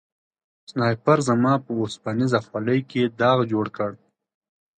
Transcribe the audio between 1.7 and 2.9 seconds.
اوسپنیزه خولۍ